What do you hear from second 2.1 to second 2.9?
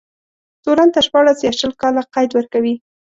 قید ورکوي.